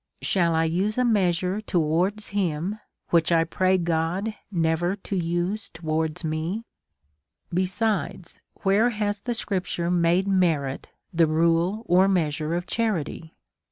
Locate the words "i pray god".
3.31-4.33